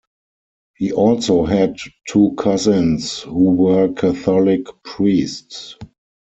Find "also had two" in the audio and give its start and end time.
0.91-2.33